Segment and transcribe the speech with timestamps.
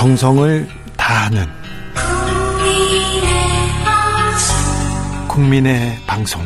[0.00, 1.44] 정성을 다하는
[5.28, 6.40] 국민의 방송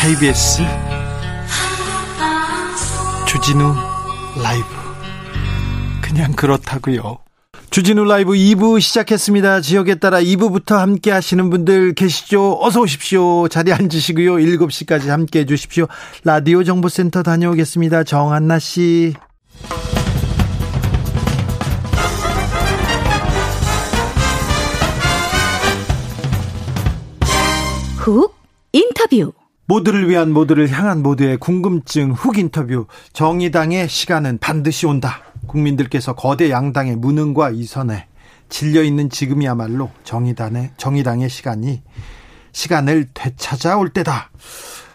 [0.00, 0.62] KBS
[3.28, 3.74] 주진우
[4.42, 4.64] 라이브
[6.00, 7.18] 그냥 그렇다고요.
[7.68, 9.60] 주진우 라이브 2부 시작했습니다.
[9.60, 12.56] 지역에 따라 2부부터 함께 하시는 분들 계시죠?
[12.62, 13.46] 어서 오십시오.
[13.48, 14.36] 자리에 앉으시고요.
[14.36, 15.86] 7시까지 함께 해 주십시오.
[16.24, 18.04] 라디오 정보센터 다녀오겠습니다.
[18.04, 19.12] 정한나 씨.
[28.02, 28.34] 훅
[28.72, 29.32] 인터뷰
[29.66, 35.22] 모두를 위한 모두를 향한 모두의 궁금증 훅 인터뷰 정의당의 시간은 반드시 온다.
[35.46, 38.08] 국민들께서 거대 양당의 무능과 이선에
[38.48, 41.82] 질려 있는 지금이야말로 정의당의 정의당의 시간이
[42.50, 44.32] 시간을 되찾아올 때다.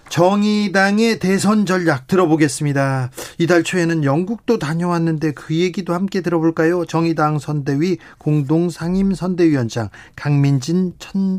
[0.10, 3.12] 정의당의 대선 전략 들어보겠습니다.
[3.38, 6.86] 이달 초에는 영국도 다녀왔는데 그 얘기도 함께 들어볼까요?
[6.86, 10.94] 정의당 선대위 공동 상임 선대위원장 강민진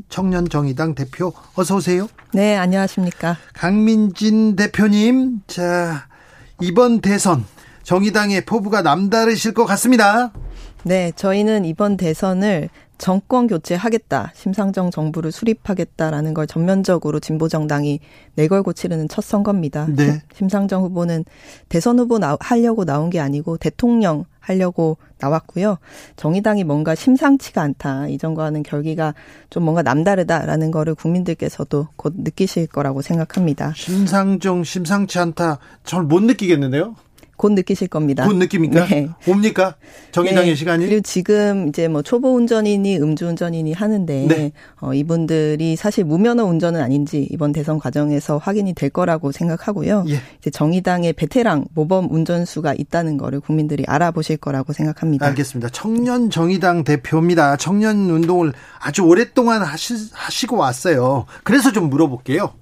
[0.08, 2.08] 청년 정의당 대표 어서 오세요.
[2.32, 3.36] 네, 안녕하십니까?
[3.54, 6.06] 강민진 대표님, 자
[6.60, 7.44] 이번 대선
[7.82, 10.32] 정의당의 포부가 남다르실 것 같습니다.
[10.84, 12.68] 네, 저희는 이번 대선을
[12.98, 18.00] 정권 교체하겠다, 심상정 정부를 수립하겠다라는 걸 전면적으로 진보 정당이
[18.34, 19.86] 내걸고 치르는 첫 선거입니다.
[19.94, 20.22] 네.
[20.34, 21.24] 심상정 후보는
[21.68, 25.78] 대선 후보 나, 하려고 나온 게 아니고 대통령 하려고 나왔고요.
[26.16, 28.08] 정의당이 뭔가 심상치가 않다.
[28.08, 29.14] 이전과는 결기가
[29.50, 33.72] 좀 뭔가 남다르다라는 거를 국민들께서도 곧 느끼실 거라고 생각합니다.
[33.76, 35.58] 심상정 심상치 않다.
[35.84, 36.96] 잘 못 느끼겠는데요?
[37.38, 38.26] 곧 느끼실 겁니다.
[38.26, 38.86] 곧 느낍니까?
[38.86, 39.08] 네.
[39.26, 39.76] 옵니까?
[40.10, 40.54] 정의당의 네.
[40.56, 40.86] 시간이?
[40.86, 44.52] 그리고 지금 이제 뭐 초보 운전이니 음주 운전이니 하는데 네.
[44.80, 50.04] 어, 이분들이 사실 무면허 운전은 아닌지 이번 대선 과정에서 확인이 될 거라고 생각하고요.
[50.08, 50.18] 예.
[50.38, 55.24] 이제 정의당의 베테랑 모범 운전수가 있다는 거를 국민들이 알아보실 거라고 생각합니다.
[55.26, 55.68] 알겠습니다.
[55.68, 57.56] 청년 정의당 대표입니다.
[57.56, 61.26] 청년 운동을 아주 오랫동안 하시, 하시고 왔어요.
[61.44, 62.52] 그래서 좀 물어볼게요.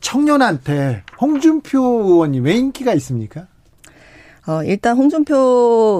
[0.00, 3.48] 청년한테 홍준표 의원이 왜 인기가 있습니까?
[4.46, 5.34] 어, 일단 홍준표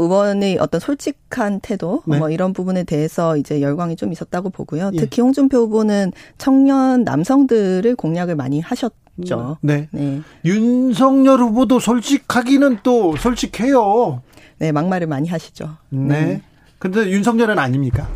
[0.02, 2.18] 의원의 어떤 솔직한 태도, 네.
[2.18, 4.90] 뭐 이런 부분에 대해서 이제 열광이 좀 있었다고 보고요.
[4.94, 4.98] 예.
[4.98, 9.58] 특히 홍준표 후보는 청년 남성들을 공략을 많이 하셨죠.
[9.60, 9.88] 네.
[9.90, 10.20] 네.
[10.44, 14.22] 윤석열 후보도 솔직하기는 또 솔직해요.
[14.58, 15.76] 네, 막말을 많이 하시죠.
[15.90, 16.42] 네.
[16.78, 18.08] 근데 윤석열은 아닙니까?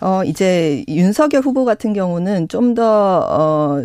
[0.00, 3.82] 어, 이제 윤석열 후보 같은 경우는 좀 더, 어,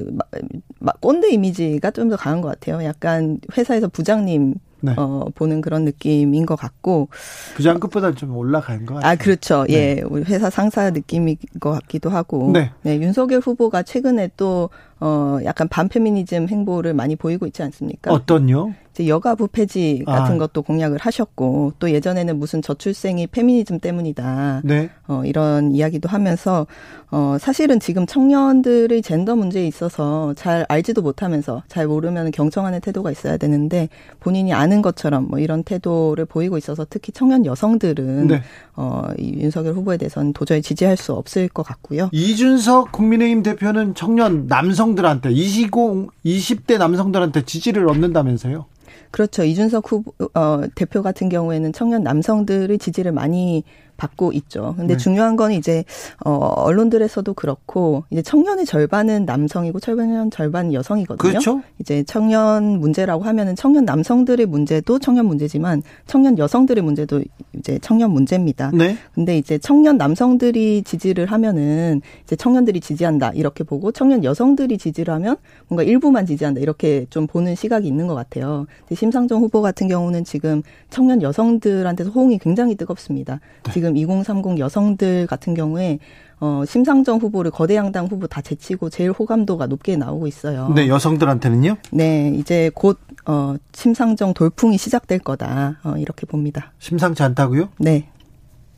[1.01, 2.83] 꼰대 이미지가 좀 더 강한 것 같아요.
[2.83, 4.93] 약간 회사에서 부장님, 네.
[4.97, 7.09] 어, 보는 그런 느낌인 것 같고.
[7.55, 9.11] 부장급보다 좀 올라간 것 같아요.
[9.11, 9.65] 아, 그렇죠.
[9.69, 10.01] 예.
[10.01, 12.51] 우리 회사 상사 느낌인 것 같기도 하고.
[12.53, 12.71] 네.
[12.85, 18.11] 윤석열 후보가 최근에 또, 어, 약간 반페미니즘 행보를 많이 보이고 있지 않습니까?
[18.11, 18.73] 어떤요?
[18.93, 20.37] 이제 여가부 폐지 같은 아.
[20.39, 24.61] 것도 공약을 하셨고, 또 예전에는 무슨 저출생이 페미니즘 때문이다.
[24.63, 24.89] 네.
[25.07, 26.65] 어, 이런 이야기도 하면서,
[27.09, 33.37] 어, 사실은 지금 청년들의 젠더 문제에 있어서 잘 알지도 못하면서 잘 모르면 경청하는 태도가 있어야
[33.37, 33.87] 되는데
[34.19, 38.41] 본인이 아는 것처럼 뭐 이런 태도를 보이고 있어서 특히 청년 여성들은 네.
[38.75, 42.09] 어, 이 윤석열 후보에 대해서는 도저히 지지할 수 없을 것 같고요.
[42.11, 48.65] 이준석 국민의힘 대표는 청년 남성 들한테 20, 20대 남성들한테 지지를 얻는다면서요?
[49.11, 49.43] 그렇죠.
[49.43, 53.63] 이준석 후보, 어, 대표 같은 경우에는 청년 남성들의 지지를 많이
[53.97, 54.75] 받고 있죠.
[54.77, 54.97] 근데 네.
[54.97, 55.83] 중요한 건 이제,
[56.23, 61.17] 어, 언론들에서도 그렇고, 이제 청년의 절반은 남성이고 청년 절반은 여성이거든요.
[61.17, 61.61] 그렇죠?
[61.79, 67.21] 이제 청년 문제라고 하면은 청년 남성들의 문제도 청년 문제지만 청년 여성들의 문제도
[67.53, 68.71] 이제 청년 문제입니다.
[68.73, 68.97] 네.
[69.13, 75.37] 근데 이제 청년 남성들이 지지를 하면은 이제 청년들이 지지한다 이렇게 보고 청년 여성들이 지지를 하면
[75.67, 78.65] 뭔가 일부만 지지한다 이렇게 좀 보는 시각이 있는 것 같아요.
[78.93, 83.39] 심상정 후보 같은 경우는 지금 청년 여성들한테서 호응이 굉장히 뜨겁습니다.
[83.71, 85.99] 지금 2030 여성들 같은 경우에
[86.39, 90.71] 어, 심상정 후보를 거대 양당 후보 다 제치고 제일 호감도가 높게 나오고 있어요.
[90.75, 91.77] 네, 여성들한테는요?
[91.91, 96.73] 네, 이제 곧 어, 심상정 돌풍이 시작될 거다 어, 이렇게 봅니다.
[96.79, 97.69] 심상치 않다고요?
[97.79, 98.09] 네.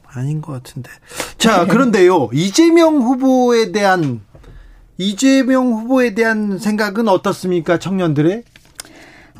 [0.06, 0.90] 아닌 것 같은데.
[1.38, 2.30] 자, 그런데요.
[2.34, 4.22] 이재명 후보에 대한
[4.98, 7.78] 이재명 후보에 대한 생각은 어떻습니까?
[7.78, 8.44] 청년들의?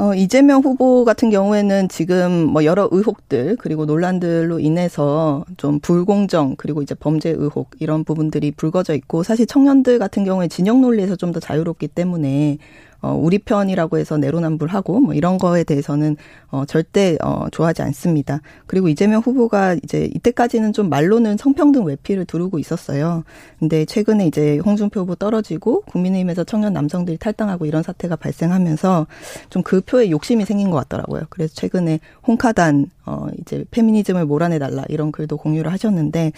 [0.02, 6.82] 어, 이재명 후보 같은 경우에는 지금 뭐 여러 의혹들 그리고 논란들로 인해서 좀 불공정 그리고
[6.82, 11.40] 이제 범죄 의혹 이런 부분들이 불거져 있고 사실 청년들 같은 경우에 진영 논리에서 좀 더
[11.42, 12.58] 자유롭기 때문에
[13.02, 16.18] 어, 우리 편이라고 해서 내로남불하고 뭐 이런 거에 대해서는
[16.52, 18.42] 어, 절대 어, 좋아하지 않습니다.
[18.68, 23.24] 그리고 이재명 후보가 이제 이때까지는 좀 말로는 성평등 외피를 두르고 있었어요.
[23.60, 29.08] 근데 최근에 이제 홍준표 후보 떨어지고 국민의힘에서 청년 남성들이 탈당하고 이런 사태가 발생하면서
[29.50, 31.24] 좀 그 표에 욕심이 생긴 것 같더라고요.
[31.30, 36.32] 그래서 최근에 홍카단 어 이제 페미니즘을 몰아내 달라 이런 글도 공유를 하셨는데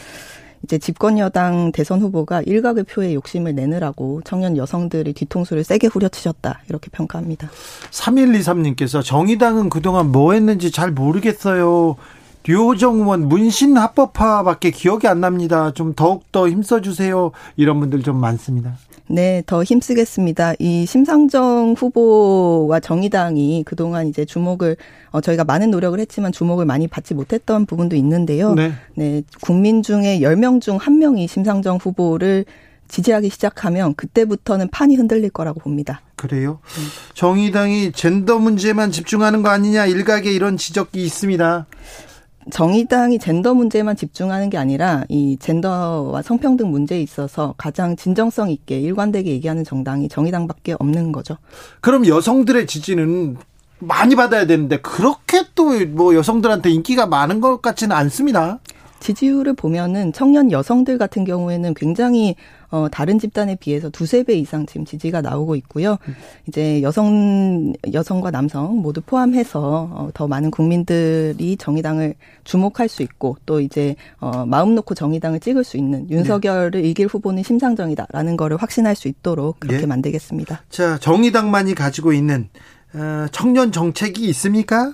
[0.64, 6.90] 이제 집권 여당 대선 후보가 일각의 표에 욕심을 내느라고 청년 여성들이 뒤통수를 세게 후려치셨다 이렇게
[6.92, 7.50] 평가합니다.
[7.92, 11.96] 3123님께서 정의당은 그동안 뭐 했는지 잘 모르겠어요.
[12.44, 15.72] 류호정 의 문신 합법화밖에 기억이 안 납니다.
[15.74, 17.32] 좀 더욱더 힘써주세요.
[17.56, 18.78] 이런 분들 좀 많습니다.
[19.08, 20.54] 네, 더 힘쓰겠습니다.
[20.60, 24.78] 이 심상정 후보와 정의당이 그동안 이제 주목을
[25.12, 28.54] 어 저희가 많은 노력을 했지만 주목을 많이 받지 못했던 부분도 있는데요.
[28.54, 28.72] 네.
[28.96, 32.46] 네 국민 중에 10명 중 1명이 심상정 후보를
[32.88, 36.02] 지지하기 시작하면 그때부터는 판이 흔들릴 거라고 봅니다.
[36.16, 36.60] 그래요?
[36.78, 36.88] 음.
[37.14, 41.66] 정의당이 젠더 문제만 집중하는 거 아니냐 일각에 이런 지적이 있습니다.
[42.50, 49.30] 정의당이 젠더 문제만 집중하는 게 아니라 이 젠더와 성평등 문제에 있어서 가장 진정성 있게 일관되게
[49.32, 51.38] 얘기하는 정당이 정의당밖에 없는 거죠.
[51.82, 53.38] 그럼 여성들의 지지는
[53.80, 58.60] 많이 받아야 되는데 그렇게 또 뭐 여성들한테 인기가 많은 것 같지는 않습니다.
[59.00, 62.36] 지지율을 보면은 청년 여성들 같은 경우에는 굉장히
[62.72, 65.98] 어 다른 집단에 비해서 두세 배 이상 지금 지지가 나오고 있고요.
[66.48, 73.60] 이제 여성 여성과 남성 모두 포함해서 어 더 많은 국민들이 정의당을 주목할 수 있고 또
[73.60, 76.90] 이제 어 마음 놓고 정의당을 찍을 수 있는 윤석열을 네.
[76.90, 79.86] 이길 후보는 심상정이다라는 거를 확신할 수 있도록 그렇게 네.
[79.86, 80.64] 만들겠습니다.
[80.70, 82.50] 자, 정의당만이 가지고 있는
[82.94, 84.94] 어, 청년 정책이 있습니까?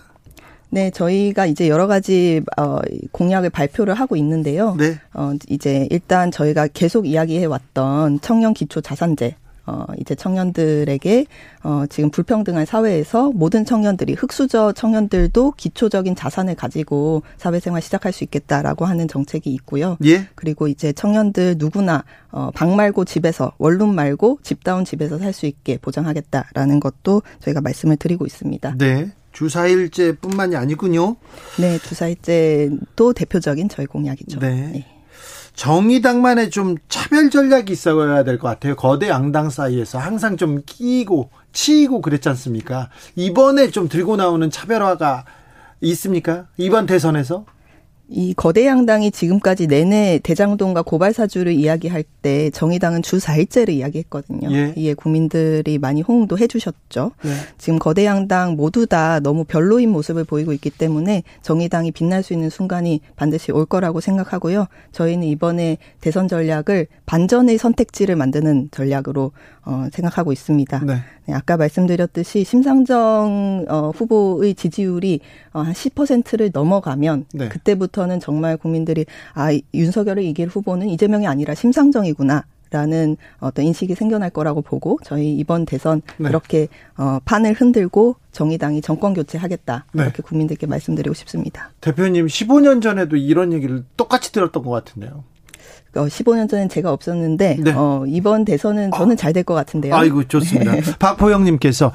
[0.69, 2.79] 네, 저희가 이제 여러 가지 어
[3.11, 4.75] 공약을 발표를 하고 있는데요.
[4.75, 4.97] 네.
[5.13, 9.35] 어 이제 일단 저희가 계속 이야기해 왔던 청년 기초 자산제
[9.69, 11.25] 어, 이제 청년들에게,
[11.63, 18.85] 어, 지금 불평등한 사회에서 모든 청년들이, 흑수저 청년들도 기초적인 자산을 가지고 사회생활 시작할 수 있겠다라고
[18.85, 19.97] 하는 정책이 있고요.
[20.05, 20.29] 예.
[20.35, 25.77] 그리고 이제 청년들 누구나, 어, 방 말고 집에서, 원룸 말고 집다운 집에서 살 수 있게
[25.79, 28.75] 보장하겠다라는 것도 저희가 말씀을 드리고 있습니다.
[28.77, 29.11] 네.
[29.37, 31.15] 주사일제뿐만이 아니군요.
[31.59, 34.39] 네, 주사일제도 대표적인 저희 공약이죠.
[34.39, 34.71] 네.
[34.73, 34.85] 네.
[35.53, 38.75] 정의당만의 좀 차별 전략이 있어야 될 것 같아요.
[38.75, 42.89] 거대 양당 사이에서 항상 좀 끼고 치이고 그랬지 않습니까?
[43.15, 45.25] 이번에 좀 들고 나오는 차별화가
[45.81, 46.47] 있습니까?
[46.57, 47.45] 이번 대선에서?
[48.09, 54.49] 이 거대 양당이 지금까지 내내 대장동과 고발 사주를 이야기할 때 정의당은 주 4일째를 이야기했거든요.
[54.51, 54.73] 예.
[54.77, 57.11] 이에 국민들이 많이 호응도 해주셨죠.
[57.25, 57.29] 예.
[57.57, 62.49] 지금 거대 양당 모두 다 너무 별로인 모습을 보이고 있기 때문에 정의당이 빛날 수 있는
[62.49, 64.67] 순간이 반드시 올 거라고 생각하고요.
[64.93, 69.31] 저희는 이번에 대선 전략을 반전의 선택지를 만드는 전략으로
[69.65, 70.81] 어, 생각하고 있습니다.
[70.85, 71.01] 네.
[71.27, 75.19] 네, 아까 말씀드렸듯이 심상정 어, 후보의 지지율이
[75.51, 77.49] 어, 한 10%를 넘어가면 네.
[77.49, 82.45] 그때부터 는 정말 국민들이 아 윤석열을 이길 후보는 이재명이 아니라 심상정이구나.
[82.69, 86.27] 라는 어떤 인식이 생겨날 거라고 보고 저희 이번 대선 네.
[86.27, 86.67] 이렇게
[86.97, 90.03] 어 판을 흔들고 정의당이 정권 교체하겠다 네.
[90.03, 91.71] 이렇게 국민들께 말씀드리고 싶습니다.
[91.79, 95.23] 대표님 15년 전에도 이런 얘기를 똑같이 들었던 것 같은데요.
[95.95, 97.71] 어, 15년 전엔 제가 없었는데 네.
[97.71, 99.15] 어, 이번 대선은 저는 아.
[99.15, 99.95] 잘될 것 같은데요.
[99.95, 100.71] 아이고 좋습니다.
[100.73, 100.81] 네.
[100.99, 101.91] 박보영님께서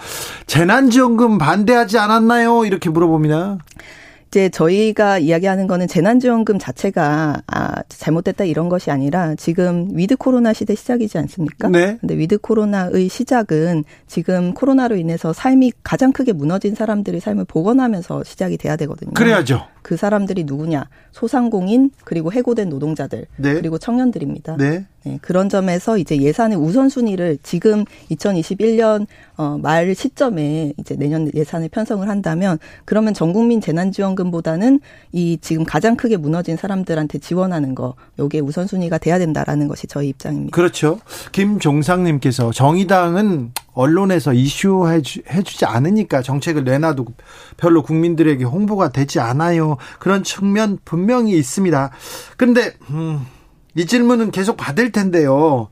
[0.47, 2.65] 재난지원금 반대하지 않았나요?
[2.65, 3.59] 이렇게 물어봅니다.
[4.33, 10.75] 이제 저희가 이야기하는 거는 재난지원금 자체가 아 잘못됐다 이런 것이 아니라 지금 위드 코로나 시대
[10.75, 11.69] 시작이지 않습니까?
[11.69, 11.99] 네.
[12.01, 18.57] 근데 위드 코로나의 시작은 지금 코로나로 인해서 삶이 가장 크게 무너진 사람들의 삶을 복원하면서 시작이
[18.57, 19.13] 돼야 되거든요.
[19.13, 19.67] 그래야죠.
[19.83, 20.89] 그 사람들이 누구냐?
[21.11, 23.53] 소상공인 그리고 해고된 노동자들 네.
[23.53, 24.57] 그리고 청년들입니다.
[24.57, 24.87] 네.
[25.05, 25.19] 네.
[25.23, 29.07] 그런 점에서 이제 예산의 우선순위를 지금 2021년
[29.37, 34.81] 어, 말 시점에 이제 내년 예산을 편성을 한다면 그러면 전 국민 재난지원금보다는
[35.13, 40.55] 이 지금 가장 크게 무너진 사람들한테 지원하는 거 요게 우선순위가 돼야 된다라는 것이 저희 입장입니다.
[40.55, 41.01] 그렇죠.
[41.33, 47.07] 김종상님께서 정의당은 언론에서 이슈해 주지 않으니까 정책을 내놔도
[47.57, 49.77] 별로 국민들에게 홍보가 되지 않아요.
[49.99, 51.91] 그런 측면 분명히 있습니다.
[52.37, 53.25] 근데 음,
[53.75, 55.69] 이 질문은 계속 받을 텐데요.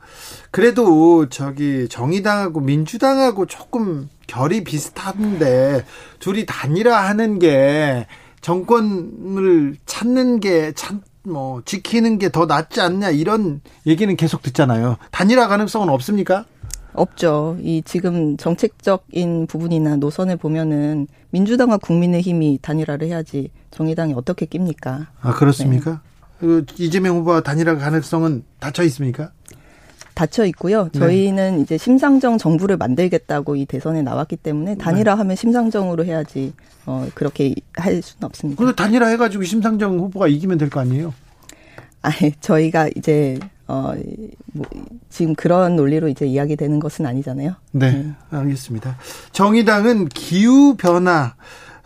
[0.51, 5.85] 그래도 저기 정의당하고 민주당하고 조금 결이 비슷한데
[6.19, 8.07] 둘이 단일화하는 게
[8.41, 14.97] 정권을 찾는 게 참 뭐 지키는 게 더 낫지 않냐 이런 얘기는 계속 듣잖아요.
[15.11, 16.47] 단일화 가능성은 없습니까?
[16.95, 17.59] 없죠.
[17.61, 25.09] 이 지금 정책적인 부분이나 노선을 보면은 민주당과 국민의힘이 단일화를 해야지 정의당이 어떻게 낍니까?
[25.21, 26.01] 아 그렇습니까?
[26.41, 26.47] 네.
[26.47, 29.31] 그 이재명 후보와 단일화 가능성은 닫혀 있습니까?
[30.15, 30.89] 닫혀 있고요.
[30.93, 30.99] 네.
[30.99, 36.53] 저희는 이제 심상정 정부를 만들겠다고 이 대선에 나왔기 때문에 단일화하면 심상정으로 해야지
[36.87, 38.59] 어 그렇게 할 수는 없습니다.
[38.59, 41.15] 그런데 단일화 해가지고 심상정 후보가 이기면 될 거 아니에요?
[42.03, 43.93] 아, 저희가 이제 어
[44.53, 44.67] 뭐,
[45.11, 47.55] 지금 그런 논리로 이제 이야기되는 것은 아니잖아요.
[47.73, 48.97] 네, 알겠습니다.
[49.33, 51.35] 정의당은 기후 변화,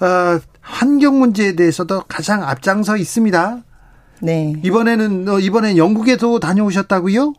[0.01, 3.63] 어, 환경 문제에 대해서도 가장 앞장서 있습니다.
[4.21, 4.55] 네.
[4.65, 7.35] 이번에는 어, 이번에 영국에도 다녀오셨다고요?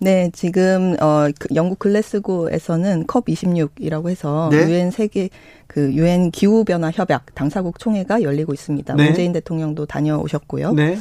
[0.00, 4.58] 네, 지금 어그 영국 글래스고에서는 컵 26이라고 해서 네.
[4.68, 5.30] 유엔 세계
[5.66, 8.94] 그 유엔 기후 변화 협약 당사국 총회가 열리고 있습니다.
[8.94, 9.04] 네.
[9.04, 10.72] 문재인 대통령도 다녀오셨고요.
[10.72, 10.98] 네.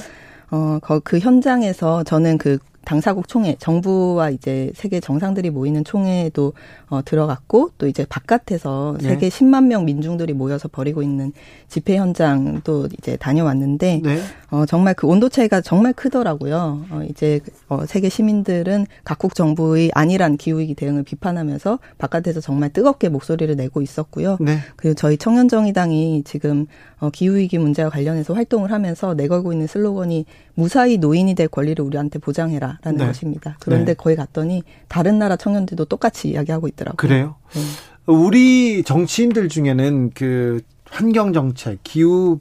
[0.51, 6.53] 어, 거- 그 현장에서 저는 그 당사국 총회, 정부와 이제 세계 정상들이 모이는 총회에도
[6.89, 9.09] 어, 들어갔고 또 이제 바깥에서 네.
[9.09, 11.31] 세계 10만 명 민중들이 모여서 벌이고 있는
[11.67, 14.19] 집회 현장도 이제 다녀왔는데 네.
[14.51, 16.85] 어, 정말 그 온도 차이가 정말 크더라고요.
[16.89, 23.55] 어, 이제 어, 세계 시민들은 각국 정부의 안일한 기후위기 대응을 비판하면서 바깥에서 정말 뜨겁게 목소리를
[23.55, 24.37] 내고 있었고요.
[24.39, 24.59] 네.
[24.75, 26.67] 그리고 저희 청년정의당이 지금
[26.99, 32.72] 어, 기후위기 문제와 관련해서 활동을 하면서 내걸고 있는 슬로건이 무사히 노인이 될 권리를 우리한테 보장해라
[32.81, 33.05] 라는 네.
[33.07, 33.57] 것입니다.
[33.59, 33.93] 그런데 네.
[33.93, 36.97] 거기 갔더니 다른 나라 청년들도 똑같이 이야기하고 있더라고요.
[36.97, 37.35] 그래요?
[37.53, 37.61] 네.
[38.05, 42.39] 우리 정치인들 중에는 그 환경 정책, 기후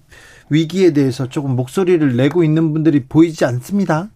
[0.51, 4.11] 위기에 대해서 조금 목소리를 내고 있는 분들이 보이지 않습니다.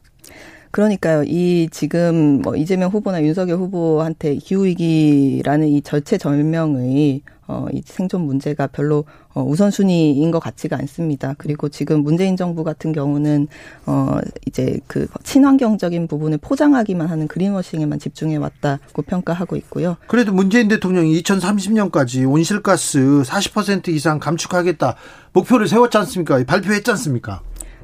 [0.77, 1.23] 그러니까요.
[1.27, 9.05] 이 지금 뭐 이재명 후보나 윤석열 후보한테 기후위기라는 이 절체절명의 어, 이 생존 문제가 별로
[9.33, 11.35] 어, 우선순위인 것 같지가 않습니다.
[11.39, 13.49] 그리고 지금 문재인 정부 같은 경우는
[13.87, 19.97] 어, 이제 그 친환경적인 부분을 포장하기만 하는 그린워싱에만 집중해 왔다고 평가하고 있고요.
[20.09, 24.95] 그래도 문재인 대통령이 2030년까지 온실가스 40% 이상 감축하겠다
[25.33, 26.45] 목표를 세웠지 않습니까?
[26.45, 27.41] 발표했지 않습니까?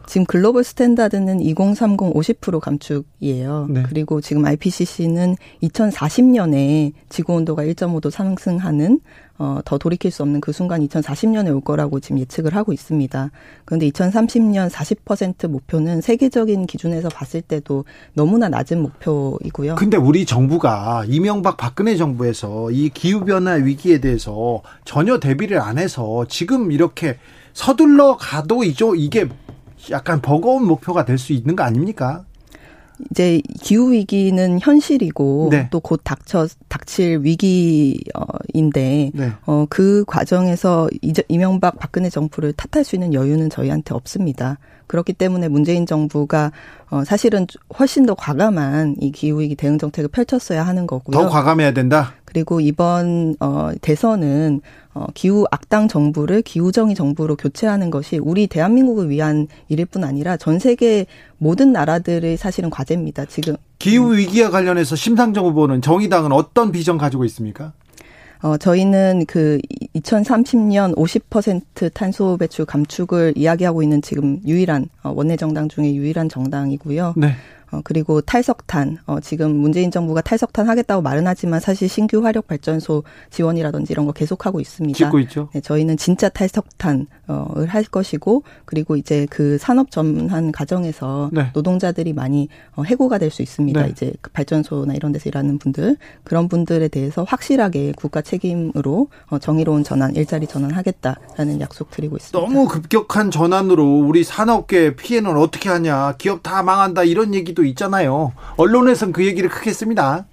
[0.06, 3.66] 지금 글로벌 스탠다드는 2030 50% 감축이에요.
[3.70, 3.82] 네.
[3.88, 9.00] 그리고 지금 IPCC는 2040년에 지구 온도가 1.5도 상승하는
[9.38, 13.30] 어, 더 돌이킬 수 없는 그 순간 2040년에 올 거라고 지금 예측을 하고 있습니다.
[13.64, 19.74] 그런데 2030년 40% 목표는 세계적인 기준에서 봤을 때도 너무나 낮은 목표이고요.
[19.76, 26.70] 근데 우리 정부가 이명박 박근혜 정부에서 이 기후변화 위기에 대해서 전혀 대비를 안 해서 지금
[26.70, 27.18] 이렇게
[27.52, 29.28] 서둘러 가도 이죠 이게
[29.90, 32.24] 약간 버거운 목표가 될 수 있는 거 아닙니까?
[33.10, 35.68] 이제 기후 위기는 현실이고 네.
[35.70, 39.32] 또곧 닥쳐 닥칠 위기인데 네.
[39.46, 40.88] 어, 그 과정에서
[41.28, 44.58] 이명박 박근혜 정부를 탓할 수 있는 여유는 저희한테 없습니다.
[44.86, 46.52] 그렇기 때문에 문재인 정부가
[46.90, 47.46] 어, 사실은
[47.78, 51.16] 훨씬 더 과감한 이 기후 위기 대응 정책을 펼쳤어야 하는 거고요.
[51.18, 52.14] 더 과감해야 된다.
[52.32, 54.62] 그리고 이번 어, 대선은
[54.94, 60.58] 어, 기후 악당 정부를 기후정의 정부로 교체하는 것이 우리 대한민국을 위한 일일 뿐 아니라 전
[60.58, 61.04] 세계
[61.36, 63.26] 모든 나라들의 사실은 과제입니다.
[63.26, 67.74] 지금 기후 위기와 관련해서 심상정 후보는 정의당은 어떤 비전 가지고 있습니까?
[68.40, 69.60] 어, 저희는 그
[69.94, 77.14] 2030년 50% 탄소 배출 감축을 이야기하고 있는 지금 유일한 어, 원내 정당 중에 유일한 정당이고요.
[77.18, 77.34] 네.
[77.72, 83.02] 어, 그리고 탈석탄, 어, 지금 문재인 정부가 탈석탄 하겠다고 말은 하지만 사실 신규 화력 발전소
[83.30, 84.96] 지원이라든지 이런 거 계속하고 있습니다.
[84.96, 85.48] 짓고 있죠.
[85.52, 87.06] 네, 저희는 진짜 탈석탄을
[87.66, 91.50] 할 것이고 그리고 이제 그 산업 전환 과정에서 네.
[91.54, 93.82] 노동자들이 많이 어, 해고가 될 수 있습니다.
[93.82, 93.88] 네.
[93.88, 99.82] 이제 그 발전소나 이런 데서 일하는 분들 그런 분들에 대해서 확실하게 국가 책임으로 어, 정의로운
[99.82, 102.38] 전환, 일자리 전환하겠다라는 약속 드리고 있습니다.
[102.38, 106.14] 너무 급격한 전환으로 우리 산업계 피해는 어떻게 하냐.
[106.18, 107.04] 기업 다 망한다.
[107.04, 108.32] 이런 얘기도 있잖아요.
[108.56, 110.26] 언론에선 그 얘기를 크게 씁니다.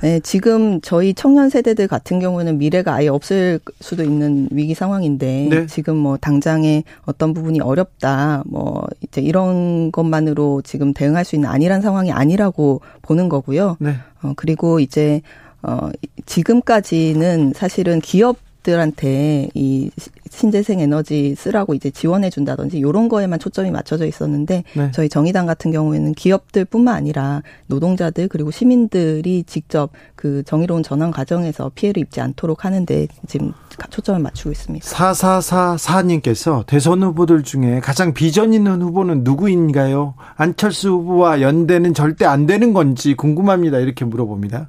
[0.00, 5.66] 네, 지금 저희 청년 세대들 같은 경우는 미래가 아예 없을 수도 있는 위기 상황인데 네.
[5.66, 11.82] 지금 뭐 당장에 어떤 부분이 어렵다 뭐 이제 이런 것만으로 지금 대응할 수 있는 안일한
[11.82, 13.76] 상황이 아니라고 보는 거고요.
[13.80, 13.96] 네.
[14.22, 15.20] 어 그리고 이제
[15.62, 15.90] 어
[16.26, 18.36] 지금까지는 사실은 기업
[18.68, 19.90] 들한테 이
[20.28, 24.90] 신재생 에너지 쓰라고 이제 지원해 준다든지 이런 거에만 초점이 맞춰져 있었는데 네.
[24.92, 32.02] 저희 정의당 같은 경우에는 기업들뿐만 아니라 노동자들 그리고 시민들이 직접 그 정의로운 전환 과정에서 피해를
[32.02, 33.54] 입지 않도록 하는데 지금
[33.88, 34.86] 초점을 맞추고 있습니다.
[34.86, 40.12] 4444님께서 대선 후보들 중에 가장 비전 있는 후보는 누구인가요?
[40.36, 43.78] 안철수 후보와 연대는 절대 안 되는 건지 궁금합니다.
[43.78, 44.68] 이렇게 물어봅니다.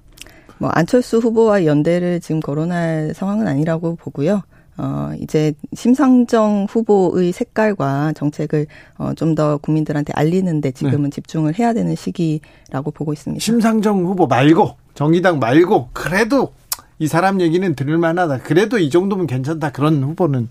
[0.59, 4.41] 뭐 안철수 후보와 연대를 지금 거론할 상황은 아니라고 보고요.
[4.77, 8.65] 어, 이제 심상정 후보의 색깔과 정책을
[8.97, 13.41] 어, 좀 더 국민들한테 알리는데 지금은 집중을 해야 되는 시기라고 보고 있습니다.
[13.43, 16.53] 심상정 후보 말고 정의당 말고 그래도
[16.97, 18.39] 이 사람 얘기는 들을 만하다.
[18.39, 19.71] 그래도 이 정도면 괜찮다.
[19.71, 20.49] 그런 후보는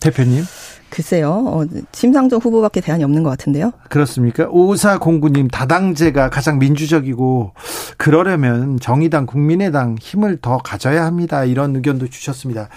[0.00, 0.42] 대표님.
[0.92, 1.30] 글쎄요.
[1.46, 3.72] 어, 심상정 후보밖에 대안이 없는 것 같은데요.
[3.88, 4.46] 그렇습니까?
[4.50, 7.52] 오사공구님 다당제가 가장 민주적이고
[7.96, 11.44] 그러려면 정의당 국민의당 힘을 더 가져야 합니다.
[11.44, 12.68] 이런 의견도 주셨습니다.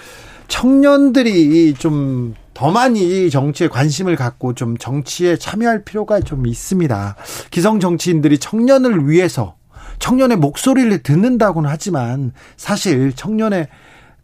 [0.47, 7.15] 청년들이 좀 더 많이 정치에 관심을 갖고 좀 정치에 참여할 필요가 좀 있습니다.
[7.51, 9.55] 기성 정치인들이 청년을 위해서
[9.99, 13.67] 청년의 목소리를 듣는다고는 하지만 사실 청년의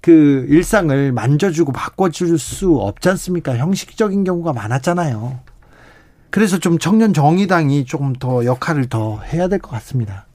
[0.01, 3.55] 그 일상을 만져주고 바꿔줄 수 없지 않습니까?
[3.57, 5.39] 형식적인 경우가 많았잖아요.
[6.31, 10.25] 그래서 좀 청년 정의당이 조금 더 역할을 더 해야 될 것 같습니다.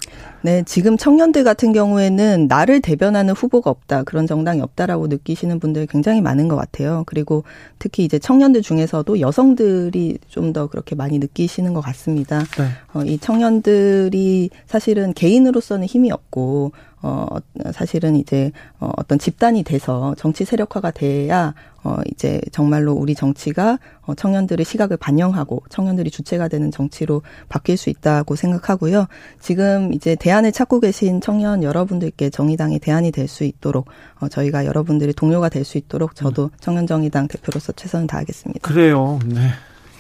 [0.43, 6.21] 네, 지금 청년들 같은 경우에는 나를 대변하는 후보가 없다, 그런 정당이 없다라고 느끼시는 분들이 굉장히
[6.21, 7.03] 많은 것 같아요.
[7.07, 7.43] 그리고
[7.81, 12.39] 특히 이제 청년들 중에서도 여성들이 좀 더 그렇게 많이 느끼시는 것 같습니다.
[12.59, 12.69] 네.
[12.95, 16.71] 어, 이 청년들이 사실은 개인으로서는 힘이 없고
[17.07, 17.27] 어,
[17.73, 24.15] 사실은 이제 어, 어떤 집단이 돼서 정치 세력화가 돼야 어, 이제 정말로 우리 정치가 어,
[24.15, 29.07] 청년들의 시각을 반영하고 청년들이 주체가 되는 정치로 바뀔 수 있다고 생각하고요.
[29.41, 33.89] 지금 이제 대안을 찾고 계신 청년 여러분들께 정의당이 대안이 될 수 있도록
[34.21, 38.69] 어, 저희가 여러분들이 동료가 될 수 있도록 저도 청년정의당 대표로서 최선을 다하겠습니다.
[38.69, 39.19] 그래요.
[39.27, 39.51] 네.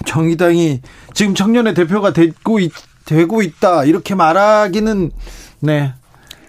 [0.05, 0.81] 정의당이
[1.15, 2.73] 지금 청년의 대표가 되고 있,
[3.05, 5.11] 되고 있다 이렇게 말하기는
[5.61, 5.93] 네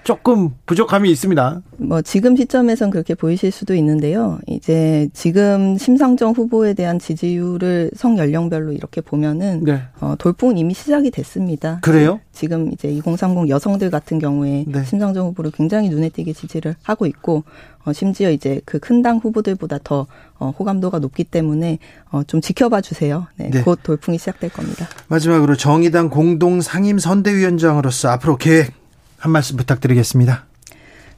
[0.08, 1.62] 조금 부족함이 있습니다.
[1.80, 4.40] 뭐 지금 시점에선 그렇게 보이실 수도 있는데요.
[4.48, 9.82] 이제 지금 심상정 후보에 대한 지지율을 성 연령별로 이렇게 보면은 네.
[10.00, 11.80] 어, 돌풍은 이미 시작이 됐습니다.
[11.82, 12.22] 그래요?
[12.32, 14.86] 지금 이제 2030 여성들 같은 경우에 네.
[14.86, 17.44] 심상정 후보를 굉장히 눈에 띄게 지지를 하고 있고
[17.84, 20.08] 어, 심지어 이제 그 큰 당 후보들보다 더
[20.40, 21.80] 어, 호감도가 높기 때문에
[22.12, 23.28] 어, 좀 지켜봐 주세요.
[23.36, 23.62] 네, 네.
[23.62, 24.88] 곧 돌풍이 시작될 겁니다.
[25.10, 28.72] 마지막으로 정의당 공동 상임 선대위원장으로서 앞으로 계획
[29.17, 30.45] 한 말씀 부탁드리겠습니다.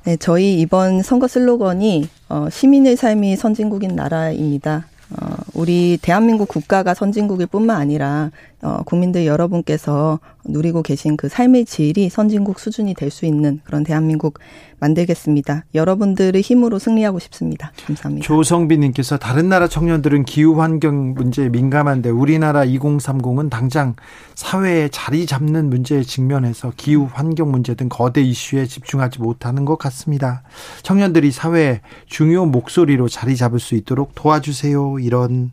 [0.05, 4.87] 네, 저희 이번 선거 슬로건이 어, 시민의 삶이 선진국인 나라입니다.
[5.11, 12.09] 어, 우리 대한민국 국가가 선진국일 뿐만 아니라 어, 국민들 여러분께서 누리고 계신 그 삶의 질이
[12.09, 14.39] 선진국 수준이 될 수 있는 그런 대한민국
[14.79, 15.65] 만들겠습니다.
[15.73, 17.71] 여러분들의 힘으로 승리하고 싶습니다.
[17.85, 18.25] 감사합니다.
[18.25, 23.95] 조성빈님께서 다른 나라 청년들은 기후 환경 문제에 민감한데 우리나라 2030은 당장
[24.35, 30.43] 사회에 자리 잡는 문제에 직면해서 기후 환경 문제 등 거대 이슈에 집중하지 못하는 것 같습니다.
[30.83, 34.99] 청년들이 사회에 중요 목소리로 자리 잡을 수 있도록 도와주세요.
[34.99, 35.51] 이런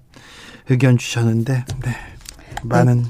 [0.69, 1.91] 의견 주셨는데, 네.
[2.65, 3.09] 많은 네.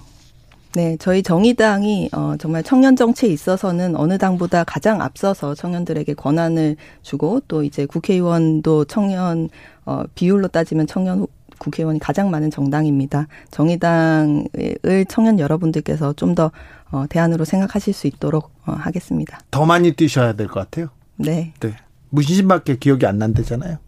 [0.76, 7.40] 네, 저희 정의당이 어, 정말 청년 정치에 있어서는 어느 당보다 가장 앞서서 청년들에게 권한을 주고
[7.48, 9.48] 또 이제 국회의원도 청년
[9.86, 11.26] 어, 비율로 따지면 청년
[11.58, 13.26] 국회의원이 가장 많은 정당입니다.
[13.50, 16.50] 정의당을 청년 여러분들께서 좀 더
[16.90, 19.38] 어, 대안으로 생각하실 수 있도록 어, 하겠습니다.
[19.50, 20.88] 더 많이 뛰셔야 될 것 같아요.
[21.16, 21.54] 네.
[21.60, 21.74] 네.
[22.10, 23.78] 무신신밖에 기억이 안 난다잖아요.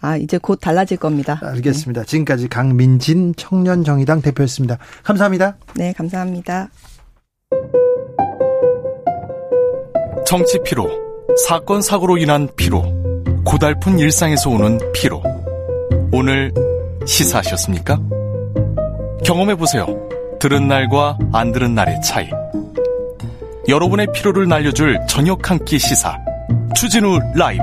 [0.00, 1.38] 아, 이제 곧 달라질 겁니다.
[1.42, 2.02] 알겠습니다.
[2.02, 2.06] 네.
[2.06, 4.78] 지금까지 강민진 청년정의당 대표였습니다.
[5.02, 5.56] 감사합니다.
[5.74, 6.68] 네, 감사합니다.
[10.26, 10.88] 정치 피로,
[11.46, 12.82] 사건 사고로 인한 피로,
[13.44, 15.22] 고달픈 일상에서 오는 피로.
[16.12, 16.52] 오늘
[17.06, 17.98] 시사하셨습니까?
[19.24, 19.86] 경험해 보세요.
[20.38, 22.28] 들은 날과 안 들은 날의 차이.
[23.68, 26.16] 여러분의 피로를 날려줄 저녁 한 끼 시사.
[26.74, 27.62] 추진우 라이브.